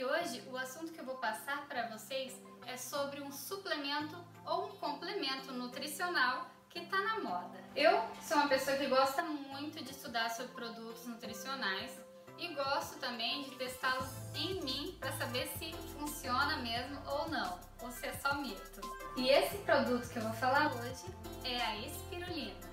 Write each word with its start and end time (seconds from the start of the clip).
e 0.00 0.04
hoje 0.04 0.42
o 0.50 0.56
assunto 0.56 0.92
que 0.92 0.98
eu 0.98 1.04
vou 1.04 1.16
passar 1.16 1.66
para 1.68 1.86
vocês 1.88 2.34
é 2.66 2.74
sobre 2.74 3.20
um 3.20 3.30
suplemento 3.30 4.16
ou 4.46 4.68
um 4.68 4.76
complemento 4.76 5.52
nutricional 5.52 6.46
que 6.70 6.78
está 6.78 6.96
na 7.02 7.20
moda. 7.20 7.62
Eu 7.76 8.00
sou 8.22 8.38
uma 8.38 8.48
pessoa 8.48 8.78
que 8.78 8.86
gosta 8.86 9.22
muito 9.22 9.84
de 9.84 9.90
estudar 9.90 10.30
sobre 10.30 10.52
produtos 10.52 11.06
nutricionais 11.06 11.90
e 12.38 12.48
gosto 12.54 12.98
também 12.98 13.42
de 13.42 13.50
testá-los 13.56 14.08
em 14.34 14.62
mim 14.62 14.96
para 14.98 15.12
saber 15.12 15.46
se 15.58 15.70
funciona 15.98 16.56
mesmo 16.56 16.98
ou 17.06 17.28
não, 17.28 17.60
ou 17.82 17.90
se 17.90 18.06
é 18.06 18.12
só 18.14 18.36
mito. 18.36 18.80
E 19.18 19.28
esse 19.28 19.58
produto 19.58 20.08
que 20.08 20.16
eu 20.16 20.22
vou 20.22 20.32
falar 20.32 20.72
hoje 20.76 21.14
é 21.44 21.60
a 21.60 21.76
espirulina. 21.76 22.70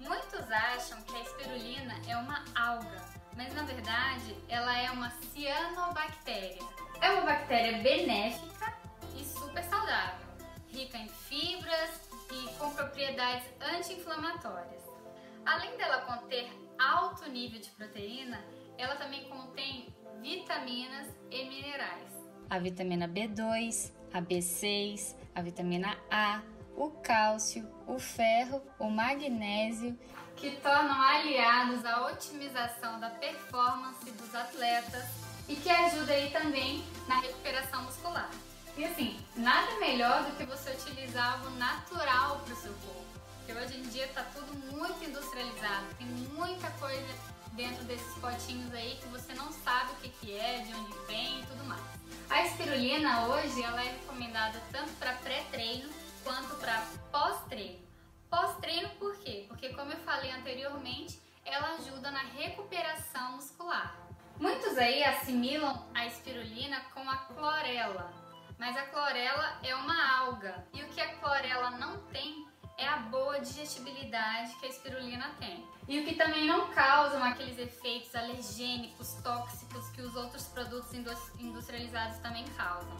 Muitos 0.00 0.50
acham 0.50 1.00
que 1.02 1.14
a 1.14 1.20
espirulina 1.20 1.94
é 2.08 2.16
uma 2.16 2.44
alga, 2.56 3.00
mas 3.36 3.52
na 3.54 3.62
verdade 3.62 4.36
ela 4.48 4.76
é 4.78 4.90
uma 4.90 5.10
cianobactéria. 5.10 6.62
É 7.00 7.10
uma 7.10 7.22
bactéria 7.22 7.78
benéfica 7.82 8.74
e 9.16 9.24
super 9.24 9.62
saudável, 9.64 10.26
rica 10.68 10.96
em 10.98 11.08
fibras 11.08 12.08
e 12.32 12.48
com 12.58 12.70
propriedades 12.74 13.46
anti-inflamatórias. 13.60 14.82
Além 15.44 15.76
dela 15.76 16.02
conter 16.02 16.50
alto 16.78 17.28
nível 17.28 17.60
de 17.60 17.68
proteína, 17.70 18.42
ela 18.78 18.96
também 18.96 19.28
contém 19.28 19.94
vitaminas 20.22 21.08
e 21.30 21.44
minerais. 21.44 22.10
A 22.48 22.58
vitamina 22.58 23.08
B2, 23.08 23.92
a 24.12 24.22
B6, 24.22 25.16
a 25.34 25.42
vitamina 25.42 25.96
A, 26.10 26.40
o 26.76 26.90
cálcio, 26.90 27.68
o 27.86 27.98
ferro, 27.98 28.62
o 28.78 28.90
magnésio, 28.90 29.98
que 30.36 30.50
tornam 30.56 31.00
aliados 31.00 31.84
à 31.84 32.06
otimização 32.06 32.98
da 33.00 33.10
performance 33.10 34.10
dos 34.10 34.34
atletas 34.34 35.04
e 35.48 35.54
que 35.56 35.70
ajuda 35.70 36.12
aí 36.12 36.30
também 36.30 36.84
na 37.06 37.20
recuperação 37.20 37.82
muscular. 37.82 38.30
E 38.76 38.84
assim, 38.84 39.16
nada 39.36 39.78
melhor 39.78 40.24
do 40.24 40.36
que 40.36 40.44
você 40.44 40.70
utilizar 40.70 41.34
algo 41.34 41.50
natural 41.50 42.40
para 42.40 42.54
o 42.54 42.56
seu 42.56 42.72
corpo. 42.72 43.04
Porque 43.36 43.52
hoje 43.52 43.78
em 43.78 43.82
dia 43.90 44.06
está 44.06 44.22
tudo 44.34 44.52
muito 44.74 45.04
industrializado, 45.04 45.86
tem 45.98 46.06
muita 46.06 46.68
coisa 46.72 47.06
dentro 47.52 47.84
desses 47.84 48.14
potinhos 48.18 48.72
aí 48.74 48.98
que 49.00 49.06
você 49.08 49.32
não 49.34 49.52
sabe 49.52 49.92
o 49.92 49.96
que, 49.96 50.08
que 50.08 50.36
é, 50.36 50.64
de 50.66 50.74
onde 50.74 50.92
vem 51.06 51.40
e 51.40 51.46
tudo 51.46 51.64
mais. 51.64 51.82
A 52.30 52.42
espirulina 52.46 53.26
hoje 53.26 53.62
ela 53.62 53.80
é 53.80 53.90
recomendada 53.90 54.60
tanto 54.72 54.90
para 54.98 55.12
pré-treino 55.14 55.63
Pós-treino 58.64 58.88
por 58.98 59.14
quê? 59.18 59.44
Porque 59.46 59.68
como 59.74 59.92
eu 59.92 59.98
falei 59.98 60.30
anteriormente, 60.30 61.20
ela 61.44 61.74
ajuda 61.74 62.10
na 62.10 62.20
recuperação 62.20 63.32
muscular. 63.32 63.94
Muitos 64.40 64.78
aí 64.78 65.04
assimilam 65.04 65.86
a 65.92 66.06
espirulina 66.06 66.80
com 66.94 67.08
a 67.10 67.16
clorela, 67.16 68.10
mas 68.58 68.74
a 68.74 68.86
clorela 68.86 69.58
é 69.62 69.74
uma 69.74 70.18
alga 70.18 70.66
e 70.72 70.82
o 70.82 70.88
que 70.88 71.00
a 71.00 71.14
clorela 71.16 71.72
não 71.72 71.98
tem 72.04 72.48
é 72.78 72.88
a 72.88 72.96
boa 72.96 73.38
digestibilidade 73.38 74.54
que 74.54 74.64
a 74.64 74.70
espirulina 74.70 75.30
tem. 75.38 75.62
E 75.86 76.00
o 76.00 76.04
que 76.06 76.14
também 76.14 76.46
não 76.46 76.70
causam 76.70 77.22
aqueles 77.22 77.58
efeitos 77.58 78.14
alergênicos, 78.14 79.12
tóxicos 79.22 79.90
que 79.90 80.00
os 80.00 80.16
outros 80.16 80.46
produtos 80.46 80.90
industrializados 81.38 82.16
também 82.20 82.44
causam. 82.56 82.96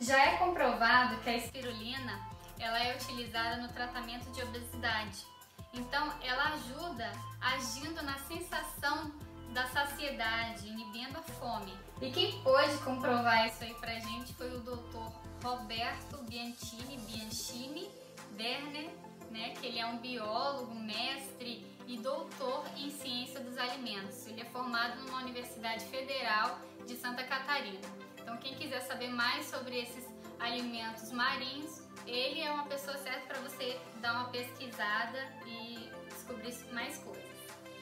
Já 0.00 0.18
é 0.24 0.38
comprovado 0.38 1.18
que 1.18 1.28
a 1.28 1.36
espirulina 1.36 2.33
ela 2.64 2.82
é 2.82 2.96
utilizada 2.96 3.60
no 3.60 3.68
tratamento 3.68 4.30
de 4.32 4.42
obesidade. 4.42 5.26
Então, 5.74 6.12
ela 6.22 6.54
ajuda 6.54 7.12
agindo 7.40 8.02
na 8.02 8.18
sensação 8.20 9.12
da 9.52 9.66
saciedade, 9.68 10.66
inibindo 10.68 11.18
a 11.18 11.22
fome. 11.22 11.76
E 12.00 12.10
quem 12.10 12.40
pôde 12.42 12.76
comprovar 12.78 13.46
isso 13.46 13.62
aí 13.62 13.74
pra 13.74 13.98
gente 14.00 14.32
foi 14.34 14.50
o 14.56 14.60
doutor 14.60 15.12
Roberto 15.42 16.22
Bianchini, 16.24 16.96
Bianchini 16.98 17.90
Werner, 18.38 18.90
né, 19.30 19.50
que 19.50 19.66
ele 19.66 19.78
é 19.78 19.86
um 19.86 19.98
biólogo, 19.98 20.74
mestre 20.74 21.66
e 21.86 21.98
doutor 21.98 22.64
em 22.76 22.90
ciência 22.90 23.40
dos 23.40 23.58
alimentos. 23.58 24.26
Ele 24.26 24.40
é 24.40 24.44
formado 24.46 25.02
numa 25.02 25.18
Universidade 25.18 25.84
Federal 25.86 26.58
de 26.86 26.96
Santa 26.96 27.24
Catarina. 27.24 27.80
Então, 28.20 28.36
quem 28.38 28.54
quiser 28.54 28.80
saber 28.80 29.08
mais 29.08 29.46
sobre 29.46 29.78
esses 29.78 30.04
alimentos 30.40 31.12
marinhos, 31.12 31.84
ele 32.06 32.40
é 32.40 32.50
uma 32.50 32.64
pessoa 32.64 32.96
certa 32.98 33.26
para 33.26 33.40
você 33.40 33.78
dar 34.00 34.14
uma 34.14 34.28
pesquisada 34.28 35.18
e 35.46 35.90
descobrir 36.08 36.54
mais 36.72 36.98
coisas. 36.98 37.24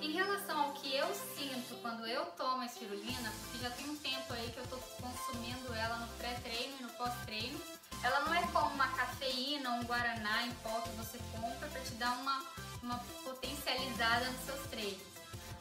Em 0.00 0.12
relação 0.12 0.58
ao 0.58 0.72
que 0.72 0.94
eu 0.96 1.06
sinto 1.36 1.76
quando 1.82 2.06
eu 2.06 2.24
tomo 2.32 2.62
a 2.62 2.66
espirulina, 2.66 3.30
porque 3.40 3.58
já 3.58 3.70
tem 3.70 3.88
um 3.90 3.96
tempo 3.96 4.32
aí 4.32 4.50
que 4.50 4.58
eu 4.58 4.64
estou 4.64 4.78
consumindo 4.78 5.74
ela 5.74 5.96
no 5.96 6.08
pré-treino 6.14 6.74
e 6.80 6.82
no 6.82 6.90
pós-treino, 6.90 7.60
ela 8.02 8.20
não 8.20 8.34
é 8.34 8.42
como 8.46 8.74
uma 8.74 8.88
cafeína, 8.88 9.70
um 9.72 9.84
guaraná 9.84 10.46
em 10.46 10.52
pó 10.62 10.80
que 10.80 10.90
você 10.90 11.18
compra 11.32 11.68
para 11.68 11.80
te 11.82 11.92
dar 11.94 12.12
uma, 12.12 12.42
uma 12.82 12.98
potencializada 13.24 14.24
nos 14.30 14.44
seus 14.46 14.66
treinos. 14.68 15.02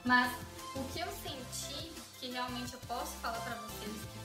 Mas 0.05 0.31
o 0.73 0.83
que 0.93 1.01
eu 1.01 1.07
senti, 1.21 1.91
que 2.17 2.31
realmente 2.31 2.73
eu 2.73 2.79
posso 2.87 3.11
falar 3.17 3.39
para 3.41 3.55
vocês 3.55 3.91
que 3.91 4.19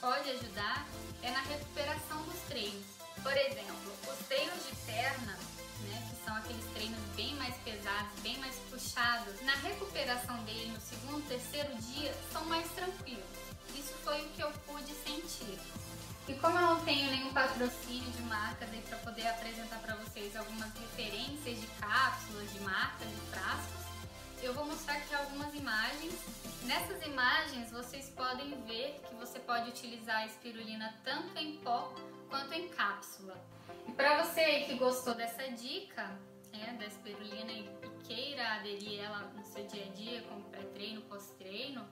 pode 0.00 0.30
ajudar, 0.30 0.86
é 1.22 1.30
na 1.30 1.40
recuperação 1.40 2.22
dos 2.22 2.38
treinos. 2.48 2.95
Por 3.26 3.36
exemplo, 3.36 3.92
os 4.08 4.26
treinos 4.28 4.54
de 4.68 4.76
perna, 4.86 5.36
né, 5.80 6.08
que 6.08 6.24
são 6.24 6.36
aqueles 6.36 6.64
treinos 6.66 7.00
bem 7.16 7.34
mais 7.34 7.56
pesados, 7.56 8.20
bem 8.22 8.38
mais 8.38 8.54
puxados, 8.70 9.40
na 9.42 9.52
recuperação 9.56 10.36
dele 10.44 10.70
no 10.70 10.80
segundo, 10.80 11.26
terceiro 11.26 11.74
dia, 11.74 12.14
são 12.32 12.44
mais 12.44 12.70
tranquilos. 12.70 13.24
Isso 13.74 13.94
foi 14.04 14.24
o 14.24 14.28
que 14.28 14.40
eu 14.40 14.50
pude 14.64 14.94
sentir. 15.04 15.58
E 16.28 16.34
como 16.34 16.56
eu 16.56 16.62
não 16.62 16.84
tenho 16.84 17.10
nenhum 17.10 17.32
patrocínio 17.32 18.08
de 18.12 18.22
marcas 18.22 18.70
aí 18.70 18.80
para 18.82 18.98
poder 18.98 19.26
apresentar 19.26 19.80
para 19.80 19.96
vocês 19.96 20.36
algumas 20.36 20.72
Nessas 26.66 27.00
imagens 27.06 27.70
vocês 27.70 28.10
podem 28.10 28.60
ver 28.62 29.00
que 29.08 29.14
você 29.14 29.38
pode 29.38 29.70
utilizar 29.70 30.16
a 30.16 30.26
espirulina 30.26 30.92
tanto 31.04 31.38
em 31.38 31.58
pó 31.58 31.94
quanto 32.28 32.52
em 32.54 32.68
cápsula. 32.70 33.40
E 33.86 33.92
para 33.92 34.24
você 34.24 34.62
que 34.62 34.74
gostou 34.74 35.14
dessa 35.14 35.48
dica 35.52 36.18
né, 36.52 36.76
da 36.76 36.86
espirulina 36.86 37.52
e 37.52 37.70
queira 38.02 38.54
aderir 38.54 39.00
ela 39.00 39.20
no 39.36 39.44
seu 39.44 39.64
dia 39.68 39.84
a 39.84 39.88
dia, 39.90 40.22
como 40.22 40.42
pré-treino, 40.50 41.02
pós-treino, 41.02 41.86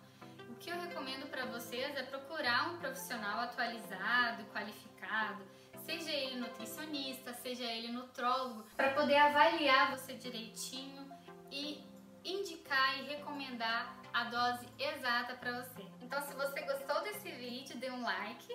o 0.50 0.56
que 0.56 0.70
eu 0.70 0.80
recomendo 0.80 1.30
para 1.30 1.46
vocês 1.46 1.96
é 1.96 2.02
procurar 2.02 2.70
um 2.70 2.78
profissional 2.78 3.42
atualizado, 3.42 4.44
qualificado, 4.46 5.44
seja 5.84 6.10
ele 6.10 6.40
nutricionista, 6.40 7.32
seja 7.34 7.64
ele 7.64 7.92
nutrólogo, 7.92 8.64
para 8.76 8.92
poder 8.92 9.18
avaliar 9.18 9.96
você 9.96 10.14
direitinho 10.14 11.08
e 11.48 11.80
indicar 12.24 12.98
e 12.98 13.02
recomendar 13.02 14.03
a 14.14 14.24
dose 14.24 14.66
exata 14.78 15.34
para 15.34 15.60
você. 15.60 15.84
Então, 16.00 16.22
se 16.22 16.32
você 16.34 16.62
gostou 16.62 17.02
desse 17.02 17.30
vídeo, 17.32 17.76
dê 17.76 17.90
um 17.90 18.02
like 18.02 18.54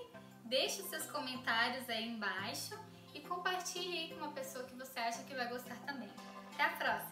Deixe 0.49 0.81
seus 0.81 1.05
comentários 1.11 1.87
aí 1.87 2.09
embaixo 2.09 2.75
e 3.13 3.19
compartilhe 3.19 3.99
aí 3.99 4.09
com 4.09 4.15
uma 4.15 4.31
pessoa 4.31 4.65
que 4.65 4.73
você 4.73 4.99
acha 4.99 5.21
que 5.23 5.35
vai 5.35 5.47
gostar 5.47 5.75
também. 5.85 6.09
Até 6.51 6.63
a 6.63 6.69
próxima! 6.69 7.08